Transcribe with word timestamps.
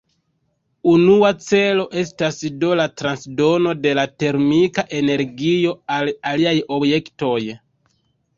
Unua 0.91 1.27
celo 1.47 1.83
estas 2.03 2.39
do 2.63 2.69
la 2.79 2.87
transdono 3.01 3.75
de 3.83 3.93
termika 4.25 4.85
energio 5.01 5.75
al 5.99 6.11
aliaj 6.33 6.57
objektoj. 6.81 7.39